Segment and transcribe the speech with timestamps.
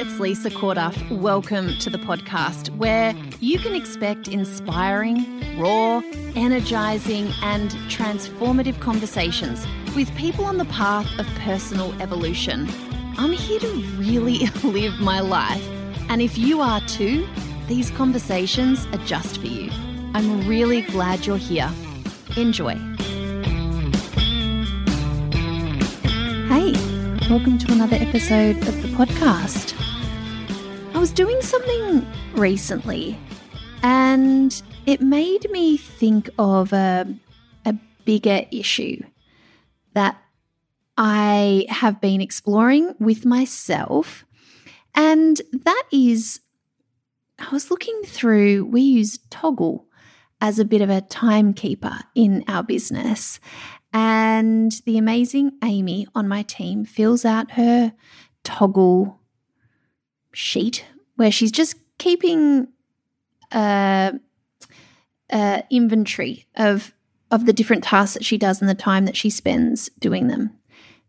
[0.00, 1.08] it's Lisa Corduff.
[1.10, 6.02] Welcome to the podcast where you can expect inspiring, raw,
[6.34, 12.68] energizing, and transformative conversations with people on the path of personal evolution.
[13.18, 15.64] I'm here to really live my life,
[16.08, 17.28] and if you are too,
[17.68, 19.70] these conversations are just for you.
[20.12, 21.70] I'm really glad you're here.
[22.36, 22.74] Enjoy.
[26.48, 26.72] Hey,
[27.30, 29.73] welcome to another episode of the podcast.
[31.04, 33.18] Was doing something recently
[33.82, 37.06] and it made me think of a,
[37.66, 37.74] a
[38.06, 39.02] bigger issue
[39.92, 40.16] that
[40.96, 44.24] I have been exploring with myself.
[44.94, 46.40] And that is,
[47.38, 49.84] I was looking through, we use Toggl
[50.40, 53.40] as a bit of a timekeeper in our business.
[53.92, 57.92] And the amazing Amy on my team fills out her
[58.42, 59.16] Toggl
[60.32, 62.68] sheet where she's just keeping
[63.52, 64.12] a,
[65.32, 66.92] a inventory of
[67.30, 70.56] of the different tasks that she does and the time that she spends doing them.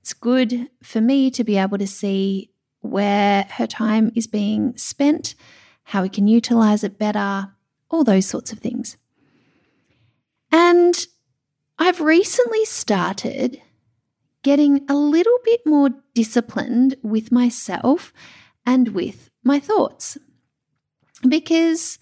[0.01, 5.35] It's good for me to be able to see where her time is being spent,
[5.83, 7.51] how we can utilize it better,
[7.89, 8.97] all those sorts of things.
[10.51, 10.95] And
[11.77, 13.61] I've recently started
[14.41, 18.13] getting a little bit more disciplined with myself
[18.65, 20.17] and with my thoughts
[21.27, 21.97] because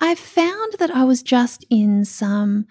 [0.00, 2.66] I found that I was just in some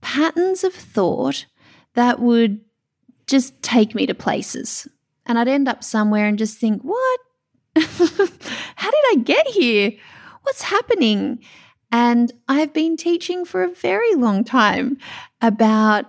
[0.00, 1.46] patterns of thought
[1.94, 2.60] that would
[3.26, 4.88] just take me to places.
[5.26, 7.20] And I'd end up somewhere and just think, what?
[7.76, 9.92] How did I get here?
[10.42, 11.40] What's happening?
[11.92, 14.98] And I've been teaching for a very long time
[15.40, 16.06] about,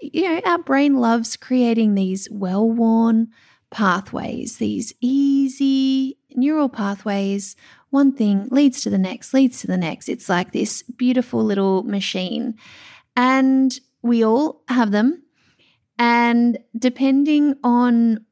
[0.00, 3.28] you know, our brain loves creating these well worn
[3.74, 7.56] pathways, these easy neural pathways.
[7.90, 10.08] One thing leads to the next, leads to the next.
[10.08, 12.54] It's like this beautiful little machine.
[13.16, 15.24] And we all have them.
[15.98, 18.24] And depending on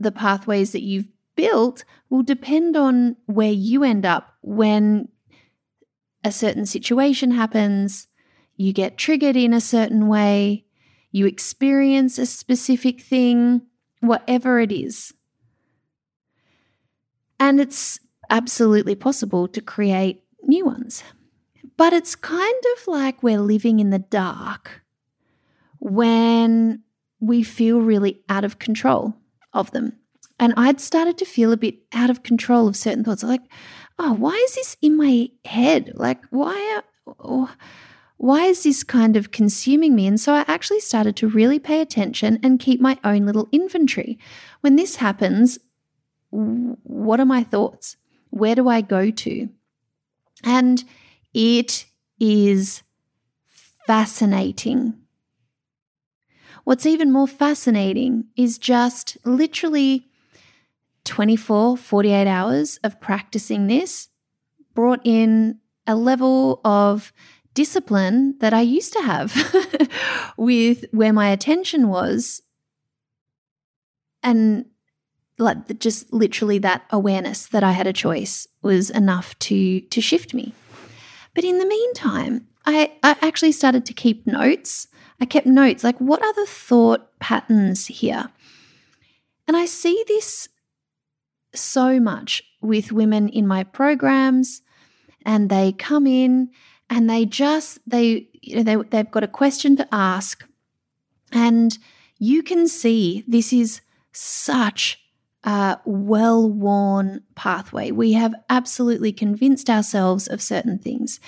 [0.00, 5.06] the pathways that you've built, will depend on where you end up when
[6.24, 8.08] a certain situation happens,
[8.56, 10.64] you get triggered in a certain way,
[11.12, 13.62] you experience a specific thing,
[14.00, 15.14] whatever it is.
[17.38, 21.02] And it's absolutely possible to create new ones.
[21.76, 24.82] But it's kind of like we're living in the dark
[25.78, 26.82] when
[27.20, 29.14] we feel really out of control
[29.52, 29.94] of them.
[30.38, 33.22] And I'd started to feel a bit out of control of certain thoughts.
[33.22, 33.42] Like,
[33.98, 35.92] oh, why is this in my head?
[35.94, 36.80] Like, why?
[37.06, 37.48] Are,
[38.20, 40.06] why is this kind of consuming me?
[40.06, 44.18] And so I actually started to really pay attention and keep my own little inventory.
[44.60, 45.58] When this happens,
[46.28, 47.96] what are my thoughts?
[48.28, 49.48] Where do I go to?
[50.44, 50.84] And
[51.32, 51.86] it
[52.20, 52.82] is
[53.86, 54.98] fascinating.
[56.64, 60.08] What's even more fascinating is just literally
[61.04, 64.08] 24, 48 hours of practicing this
[64.74, 67.14] brought in a level of
[67.54, 69.34] discipline that I used to have
[70.36, 72.42] with where my attention was
[74.22, 74.66] and
[75.38, 80.34] like just literally that awareness that I had a choice was enough to to shift
[80.34, 80.52] me.
[81.34, 84.88] But in the meantime, I, I actually started to keep notes.
[85.20, 88.30] I kept notes like what are the thought patterns here?
[89.48, 90.48] And I see this
[91.54, 94.62] so much with women in my programs
[95.24, 96.50] and they come in
[96.90, 100.46] and they just they you know they they've got a question to ask
[101.32, 101.78] and
[102.18, 103.80] you can see this is
[104.12, 105.00] such
[105.44, 107.90] a well worn pathway.
[107.90, 111.18] We have absolutely convinced ourselves of certain things.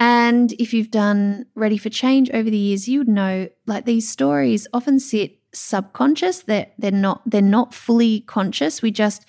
[0.00, 4.10] And if you've done Ready for Change over the years, you would know like these
[4.10, 6.42] stories often sit subconscious.
[6.42, 8.82] They're, they're not they're not fully conscious.
[8.82, 9.24] We just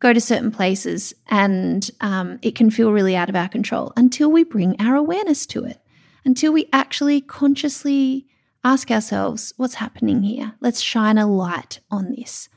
[0.00, 4.30] go to certain places and um, it can feel really out of our control until
[4.30, 5.80] we bring our awareness to it,
[6.24, 8.26] until we actually consciously
[8.64, 10.54] ask ourselves, what's happening here?
[10.60, 12.48] Let's shine a light on this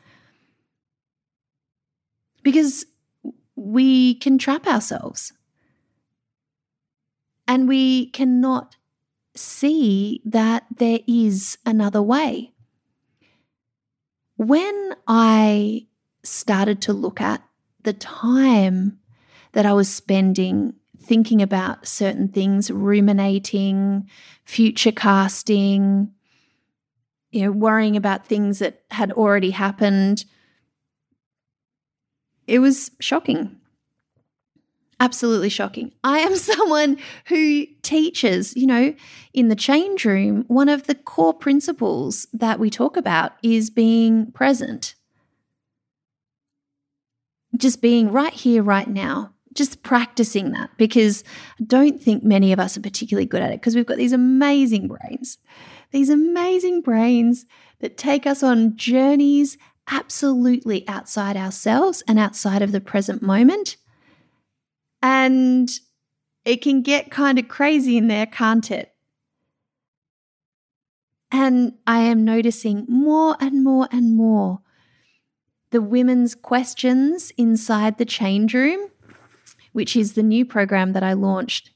[2.44, 2.86] because
[3.56, 5.34] we can trap ourselves
[7.48, 8.76] and we cannot
[9.36, 12.54] see that there is another way.
[14.38, 15.88] When I
[16.24, 17.44] started to look at
[17.84, 19.00] the time
[19.54, 24.08] that I was spending thinking about certain things, ruminating,
[24.46, 26.12] future casting,
[27.32, 30.26] you know, worrying about things that had already happened,
[32.48, 33.58] it was shocking.
[35.00, 35.92] Absolutely shocking.
[36.04, 38.94] I am someone who teaches, you know,
[39.34, 44.32] in the change room, one of the core principles that we talk about is being
[44.34, 44.96] present.
[47.56, 51.24] Just being right here, right now, just practicing that because
[51.60, 54.14] I don't think many of us are particularly good at it because we've got these
[54.14, 55.38] amazing brains,
[55.92, 57.46] these amazing brains
[57.80, 59.58] that take us on journeys
[59.90, 63.78] absolutely outside ourselves and outside of the present moment.
[65.02, 65.70] And
[66.46, 68.94] it can get kind of crazy in there, can't it?
[71.32, 74.62] And I am noticing more and more and more
[75.72, 78.90] the women's questions inside the change room,
[79.72, 81.72] which is the new program that I launched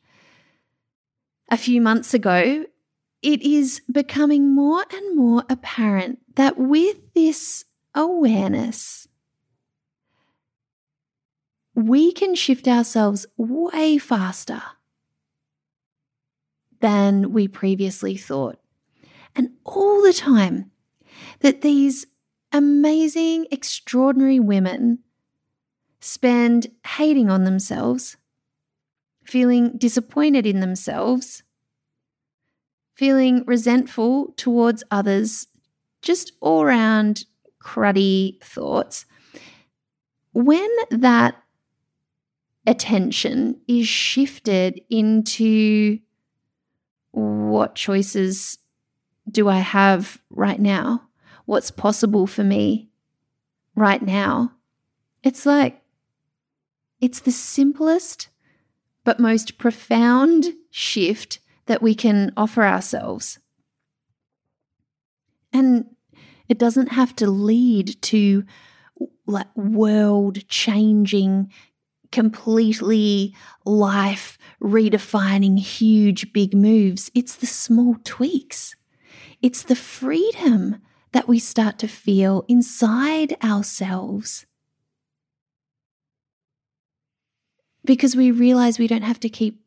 [1.50, 2.66] a few months ago.
[3.22, 7.66] It is becoming more and more apparent that with this
[7.96, 9.08] awareness,
[11.74, 14.62] we can shift ourselves way faster
[16.82, 18.60] than we previously thought.
[19.36, 20.72] And all the time
[21.40, 22.06] that these
[22.56, 25.00] amazing, extraordinary women
[26.00, 28.16] spend hating on themselves,
[29.26, 31.44] feeling disappointed in themselves,
[32.96, 35.48] feeling resentful towards others,
[36.02, 37.26] just all around
[37.62, 39.06] cruddy thoughts.
[40.32, 41.36] When that
[42.66, 46.00] attention is shifted into
[47.12, 48.60] what choices
[49.30, 51.05] do I have right now?
[51.46, 52.90] What's possible for me
[53.76, 54.54] right now?
[55.24, 55.82] It's like,
[57.00, 58.30] it's the simplest
[59.04, 63.40] but most profound shift that we can offer ourselves.
[65.54, 65.86] And
[66.50, 68.44] it doesn't have to lead to
[69.28, 71.52] like world changing,
[72.12, 77.10] completely life redefining, huge, big moves.
[77.16, 78.76] It's the small tweaks.
[79.42, 80.82] It's the freedom
[81.16, 84.46] that we start to feel inside ourselves.
[87.86, 89.62] Because we realize we don't have to keep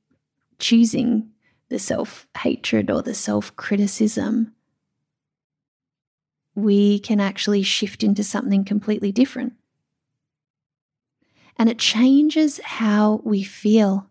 [0.59, 1.31] choosing
[1.71, 4.53] the self hatred or the self criticism
[6.55, 9.55] we can actually shift into something completely different.
[11.56, 14.11] And it changes how we feel.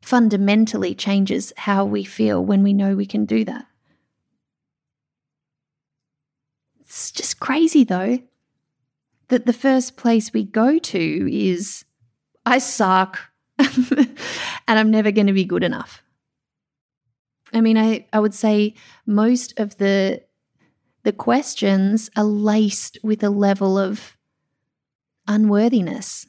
[0.00, 3.66] Fundamentally changes how we feel when we know we can do that.
[6.92, 8.20] It's just crazy, though,
[9.26, 11.84] that the first place we go to is
[12.46, 13.18] I suck
[13.58, 14.08] and
[14.68, 16.04] I'm never going to be good enough.
[17.52, 18.74] I mean, I, I would say
[19.06, 20.22] most of the
[21.02, 24.16] the questions are laced with a level of
[25.26, 26.28] unworthiness.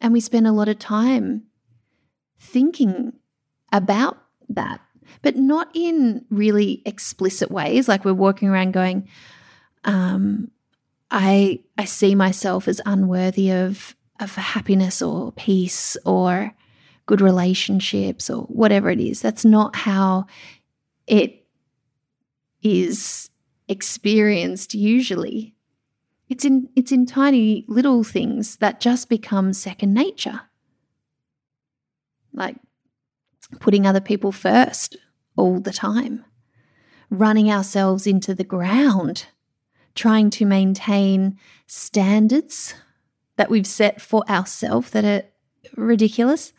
[0.00, 1.44] And we spend a lot of time
[2.40, 3.12] thinking
[3.70, 4.18] about
[4.48, 4.80] that,
[5.22, 7.86] but not in really explicit ways.
[7.86, 9.08] Like we're walking around going,
[9.84, 10.50] um,
[11.10, 16.52] I, I see myself as unworthy of, of happiness or peace or
[17.06, 19.20] good relationships or whatever it is.
[19.20, 20.26] That's not how
[21.06, 21.46] it
[22.62, 23.30] is
[23.68, 25.54] experienced usually.
[26.28, 30.42] It's in, it's in tiny little things that just become second nature.
[32.32, 32.56] Like
[33.60, 34.96] putting other people first
[35.36, 36.24] all the time,
[37.10, 39.26] running ourselves into the ground,
[39.94, 42.74] trying to maintain standards
[43.36, 45.24] that we've set for ourselves that are
[45.76, 46.52] ridiculous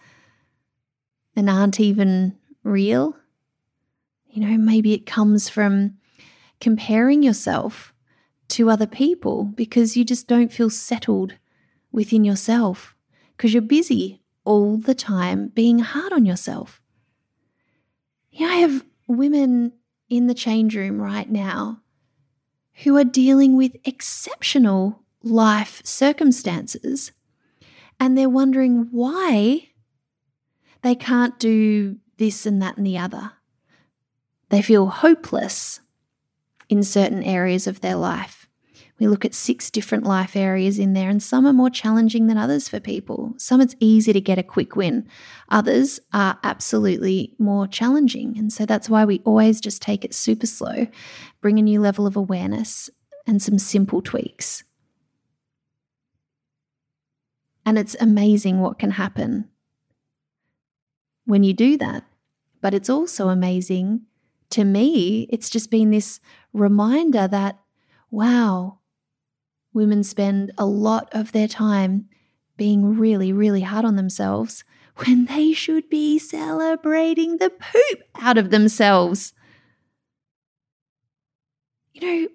[1.35, 3.15] and aren't even real.
[4.27, 5.97] You know, maybe it comes from
[6.59, 7.93] comparing yourself
[8.49, 11.33] to other people because you just don't feel settled
[11.91, 12.95] within yourself
[13.35, 16.81] because you're busy all the time being hard on yourself.
[18.31, 19.73] Yeah, I have women
[20.09, 21.82] in the change room right now
[22.83, 27.11] who are dealing with exceptional life circumstances
[27.99, 29.69] and they're wondering why
[30.81, 33.31] they can't do this and that and the other.
[34.49, 35.79] They feel hopeless
[36.69, 38.42] in certain areas of their life.
[39.03, 42.37] We look at six different life areas in there, and some are more challenging than
[42.37, 43.33] others for people.
[43.35, 45.09] Some it's easy to get a quick win,
[45.49, 48.37] others are absolutely more challenging.
[48.37, 50.87] And so that's why we always just take it super slow,
[51.41, 52.89] bring a new level of awareness
[53.27, 54.63] and some simple tweaks.
[57.65, 59.49] And it's amazing what can happen
[61.25, 62.05] when you do that.
[62.61, 64.03] But it's also amazing
[64.51, 66.21] to me, it's just been this
[66.53, 67.59] reminder that,
[68.09, 68.79] wow,
[69.73, 72.07] women spend a lot of their time
[72.57, 74.63] being really, really hard on themselves
[74.97, 79.33] when they should be celebrating the poop out of themselves.
[81.93, 82.27] You know,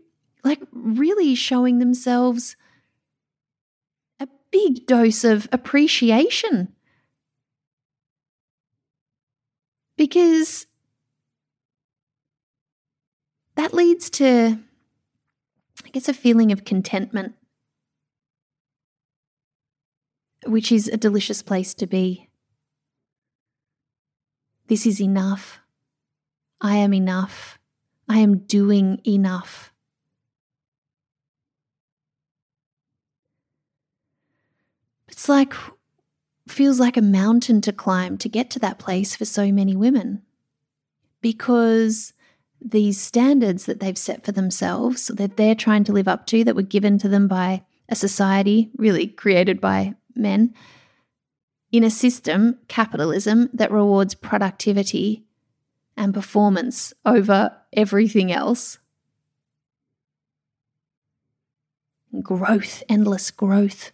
[0.45, 2.57] like really showing themselves
[4.21, 6.75] a big dose of appreciation.
[9.97, 10.67] Because
[13.57, 14.61] that leads to,
[15.99, 17.35] I guess, a feeling of contentment,
[20.47, 22.29] which is a delicious place to be.
[24.69, 25.59] This is enough.
[26.61, 27.59] I am enough.
[28.09, 29.73] I am doing enough.
[35.09, 35.53] It's like,
[36.47, 40.23] feels like a mountain to climb to get to that place for so many women
[41.21, 42.13] because
[42.61, 46.57] these standards that they've set for themselves that they're trying to live up to that
[46.57, 50.53] were given to them by a society really created by men
[51.71, 55.25] in a system capitalism that rewards productivity
[55.97, 58.79] and performance over everything else.
[62.23, 63.93] Growth endless growth.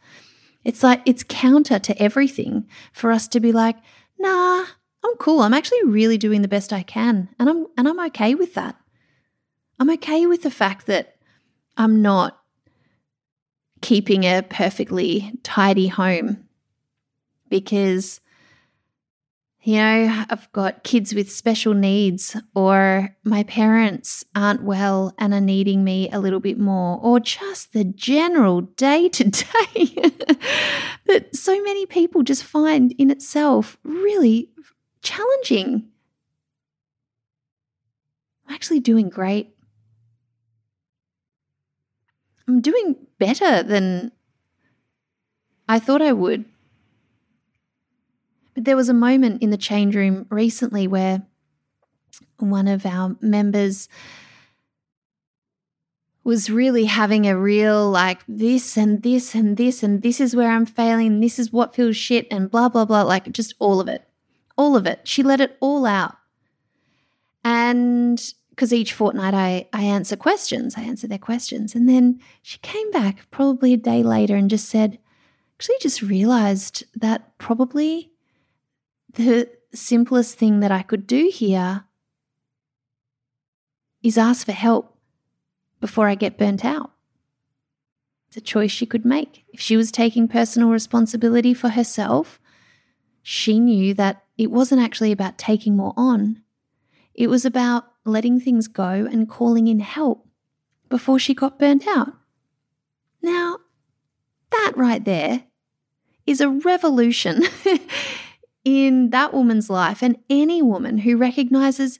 [0.64, 3.76] It's like it's counter to everything for us to be like
[4.18, 4.64] nah
[5.04, 5.40] I'm cool.
[5.40, 8.76] I'm actually really doing the best I can, and I'm and I'm okay with that.
[9.78, 11.16] I'm okay with the fact that
[11.76, 12.40] I'm not
[13.82, 16.48] keeping a perfectly tidy home
[17.50, 18.20] because
[19.64, 25.40] you know, I've got kids with special needs, or my parents aren't well and are
[25.40, 29.94] needing me a little bit more, or just the general day to day
[31.06, 34.50] that so many people just find in itself really
[35.04, 35.84] challenging.
[38.48, 39.54] I'm actually doing great.
[42.48, 44.10] I'm doing better than
[45.68, 46.44] I thought I would.
[48.54, 51.22] But there was a moment in the change room recently where
[52.38, 53.88] one of our members
[56.22, 60.50] was really having a real like this and this and this and this is where
[60.50, 63.88] I'm failing, this is what feels shit and blah blah blah like just all of
[63.88, 64.06] it
[64.56, 65.00] all of it.
[65.04, 66.16] She let it all out.
[67.44, 68.20] And
[68.50, 71.74] because each fortnight I, I answer questions, I answer their questions.
[71.74, 74.98] And then she came back probably a day later and just said,
[75.56, 78.12] actually, just realized that probably
[79.12, 81.84] the simplest thing that I could do here
[84.02, 84.96] is ask for help
[85.80, 86.92] before I get burnt out.
[88.28, 89.44] It's a choice she could make.
[89.52, 92.40] If she was taking personal responsibility for herself,
[93.22, 96.42] she knew that it wasn't actually about taking more on,
[97.14, 100.26] it was about letting things go and calling in help
[100.88, 102.12] before she got burnt out.
[103.22, 103.58] Now,
[104.50, 105.44] that right there
[106.26, 107.42] is a revolution
[108.64, 111.98] in that woman's life and any woman who recognizes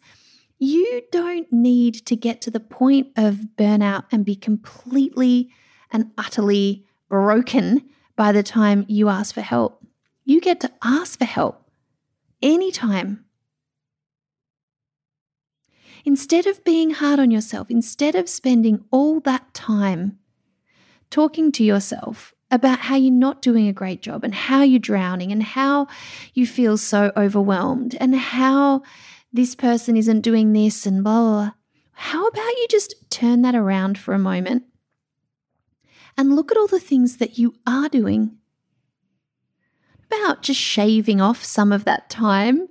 [0.59, 5.51] you don't need to get to the point of burnout and be completely
[5.91, 9.85] and utterly broken by the time you ask for help.
[10.25, 11.64] You get to ask for help
[12.45, 13.25] anytime.
[16.05, 20.19] Instead of being hard on yourself, instead of spending all that time
[21.11, 25.33] talking to yourself about how you're not doing a great job and how you're drowning
[25.33, 25.89] and how
[26.35, 28.83] you feel so overwhelmed and how
[29.33, 31.51] this person isn't doing this and blah, blah, blah.
[31.93, 34.65] How about you just turn that around for a moment
[36.17, 38.37] and look at all the things that you are doing
[40.07, 42.69] about just shaving off some of that time.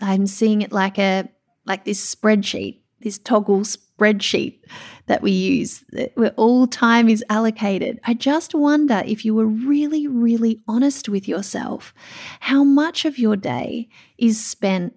[0.00, 1.28] I'm seeing it like a
[1.64, 4.58] like this spreadsheet, this Toggl spreadsheet
[5.06, 8.00] that we use where all time is allocated.
[8.04, 11.94] I just wonder if you were really really honest with yourself,
[12.40, 13.88] how much of your day
[14.18, 14.94] is spent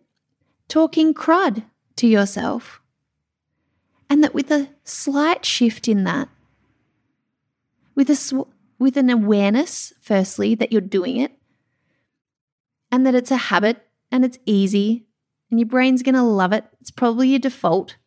[0.68, 1.64] talking crud
[1.98, 2.82] to yourself.
[4.10, 6.30] And that with a slight shift in that,
[7.96, 11.32] with a sw- with an awareness, firstly, that you're doing it
[12.92, 15.06] and that it's a habit and it's easy
[15.50, 16.66] and your brain's going to love it.
[16.82, 17.98] It's probably your default.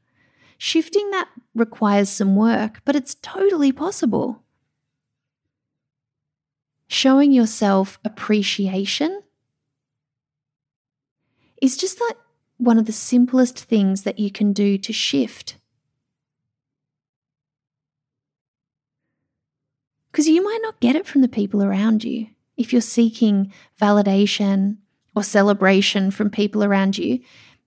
[0.58, 4.42] Shifting that requires some work, but it's totally possible.
[6.88, 9.22] Showing yourself appreciation
[11.60, 12.16] is just like
[12.56, 15.56] one of the simplest things that you can do to shift
[20.10, 22.28] Because you might not get it from the people around you.
[22.56, 24.78] If you're seeking validation
[25.14, 27.20] or celebration from people around you,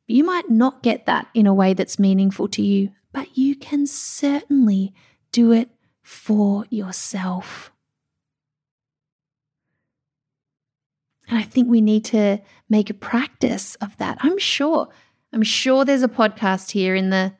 [0.07, 3.86] you might not get that in a way that's meaningful to you, but you can
[3.86, 4.93] certainly
[5.31, 5.69] do it
[6.01, 7.71] for yourself.
[11.29, 14.17] And I think we need to make a practice of that.
[14.19, 14.89] I'm sure,
[15.31, 17.33] I'm sure there's a podcast here in the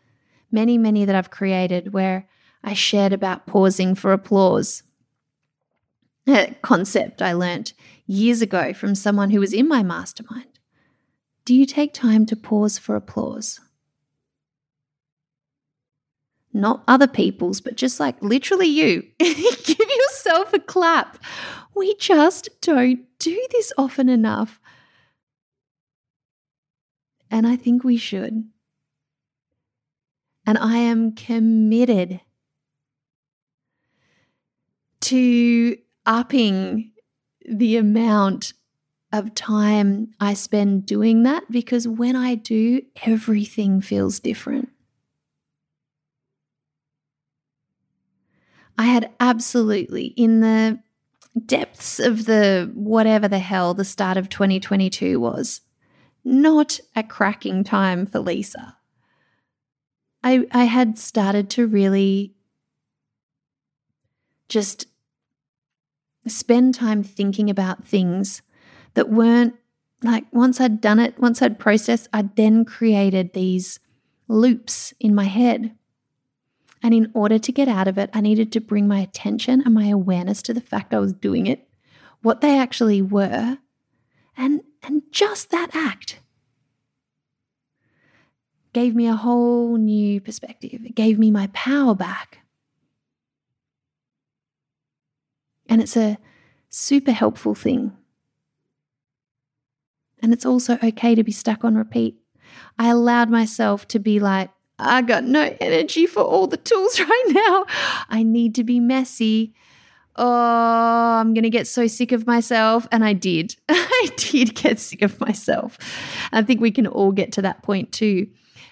[0.50, 2.30] many, many that I've created where
[2.64, 4.84] I shared about pausing for applause.
[6.62, 7.74] Concept I learnt
[8.06, 10.60] years ago from someone who was in my mastermind.
[11.46, 13.60] Do you take time to pause for applause?
[16.54, 19.04] Not other people's, but just like literally you.
[19.20, 21.18] Give yourself a clap.
[21.76, 24.60] We just don't do this often enough.
[27.30, 28.44] And I think we should.
[30.46, 32.20] And I am committed
[35.02, 36.92] to upping
[37.46, 38.54] the amount
[39.14, 44.70] of time I spend doing that because when I do, everything feels different.
[48.78, 50.80] I had absolutely, in the
[51.46, 55.62] depths of the whatever the hell the start of 2022 was,
[56.24, 58.78] not a cracking time for Lisa.
[60.24, 62.36] I, I had started to really
[64.48, 64.86] just
[66.28, 68.42] spend time thinking about things
[68.94, 69.56] that weren't
[70.04, 73.80] like once I'd done it, once I'd processed, I then created these
[74.28, 75.76] loops in my head.
[76.84, 79.74] And in order to get out of it, I needed to bring my attention and
[79.74, 81.68] my awareness to the fact I was doing it,
[82.24, 83.60] what they actually were,
[84.36, 86.20] and, and just that act
[88.74, 90.86] gave me a whole new perspective.
[90.86, 92.40] It gave me my power back.
[95.72, 96.18] And it's a
[96.70, 97.94] super helpful thing.
[100.22, 102.18] And it's also okay to be stuck on repeat.
[102.78, 107.26] I allowed myself to be like, I got no energy for all the tools right
[107.30, 107.66] now.
[108.10, 109.54] I need to be messy.
[110.18, 112.86] Oh, I'm going to get so sick of myself.
[112.92, 113.56] And I did.
[113.70, 115.78] I did get sick of myself.
[116.34, 118.28] I think we can all get to that point too.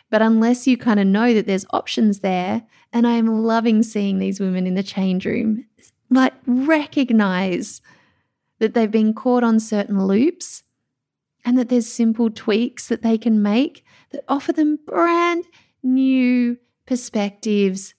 [0.09, 4.41] But unless you kind of know that there's options there, and I'm loving seeing these
[4.41, 5.65] women in the change room,
[6.09, 7.81] like recognize
[8.59, 10.63] that they've been caught on certain loops
[11.45, 15.45] and that there's simple tweaks that they can make that offer them brand
[15.81, 17.93] new perspectives,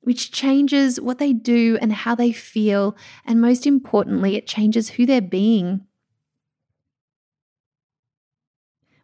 [0.00, 2.96] which changes what they do and how they feel.
[3.24, 5.86] And most importantly, it changes who they're being.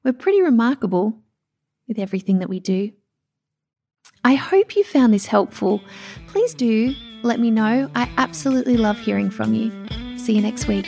[0.05, 1.19] We're pretty remarkable
[1.89, 2.93] with everything that we do.
[4.23, 5.83] I hope you found this helpful.
[6.29, 6.95] Please do
[7.27, 7.91] let me know.
[7.95, 9.71] I absolutely love hearing from you.
[10.19, 10.87] See you next week.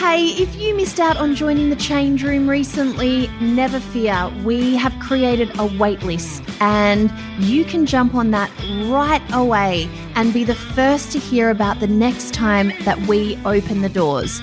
[0.00, 4.32] Hey, if you missed out on joining the change room recently, never fear.
[4.42, 8.50] We have created a waitlist and you can jump on that
[8.88, 13.82] right away and be the first to hear about the next time that we open
[13.82, 14.40] the doors.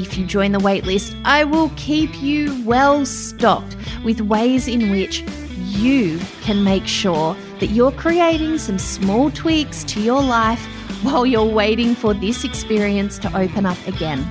[0.00, 5.22] If you join the waitlist, I will keep you well stocked with ways in which
[5.56, 10.64] you can make sure that you're creating some small tweaks to your life
[11.02, 14.24] while you're waiting for this experience to open up again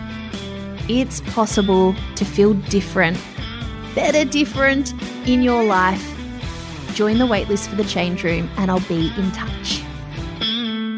[0.90, 3.18] it's possible to feel different,
[3.96, 4.94] better different
[5.28, 6.02] in your life.
[6.94, 9.82] Join the waitlist for the change room and I'll be in touch.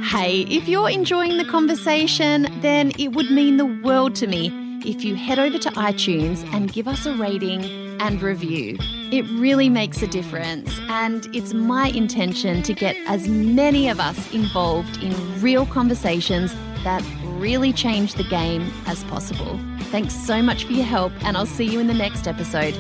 [0.09, 5.03] Hey, if you're enjoying the conversation, then it would mean the world to me if
[5.03, 7.63] you head over to iTunes and give us a rating
[8.01, 8.77] and review.
[9.11, 14.33] It really makes a difference, and it's my intention to get as many of us
[14.33, 17.03] involved in real conversations that
[17.37, 19.59] really change the game as possible.
[19.91, 22.73] Thanks so much for your help, and I'll see you in the next episode.